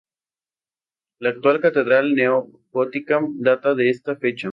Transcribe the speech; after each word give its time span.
La 1.19 1.29
actual 1.29 1.61
catedral 1.61 2.15
neogótica 2.15 3.21
data 3.35 3.75
de 3.75 3.91
esta 3.91 4.15
fecha. 4.15 4.49